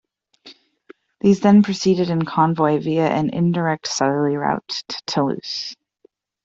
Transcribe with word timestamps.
These 1.19 1.41
then 1.41 1.61
proceed 1.61 1.99
in 1.99 2.25
convoy 2.25 2.79
via 2.79 3.07
an 3.07 3.29
indirect 3.29 3.87
southerly 3.87 4.35
route 4.35 4.73
to 4.87 5.01
Toulouse. 5.05 5.75